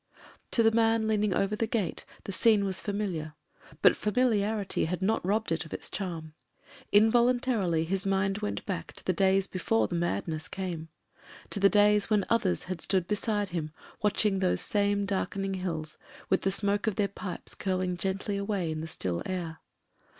To 0.53 0.63
the 0.63 0.71
man 0.71 1.07
leaning 1.07 1.31
over 1.31 1.55
the 1.55 1.67
gate 1.67 2.05
the 2.23 2.31
scene 2.31 2.65
was 2.65 2.79
familiar— 2.81 3.35
^but 3.83 3.95
familiarity 3.95 4.85
had 4.85 4.99
not 4.99 5.23
robbed 5.23 5.51
it 5.51 5.63
of 5.63 5.75
its 5.75 5.91
charm. 5.91 6.33
Involuntarily 6.91 7.83
his 7.83 8.03
mind 8.03 8.39
went 8.39 8.65
back 8.65 8.93
to 8.93 9.03
the 9.05 9.13
days 9.13 9.45
before 9.45 9.87
the 9.87 9.93
Madness 9.93 10.47
came— 10.47 10.89
^to 11.51 11.61
the 11.61 11.69
days 11.69 12.09
when 12.09 12.25
others 12.31 12.63
had 12.63 12.81
stood 12.81 13.05
beside 13.07 13.49
him 13.49 13.73
watching 14.01 14.39
those 14.39 14.61
same 14.61 15.05
dark 15.05 15.35
ening 15.35 15.57
hills, 15.57 15.99
with 16.31 16.41
the 16.41 16.49
smoke 16.49 16.87
of 16.87 16.95
their 16.95 17.07
pipes 17.07 17.53
curling 17.53 17.95
gently 17.95 18.39
THE 18.39 18.39
GREY 18.39 18.39
HOUSE 18.39 18.47
239 18.47 18.57
away 18.57 18.71
in 18.71 18.81
the 18.81 18.87
still 18.87 19.21
air. 19.27 19.59